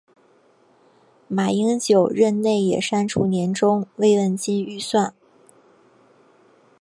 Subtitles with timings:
[1.27, 5.13] 马英九任内也删除年终慰问金预算。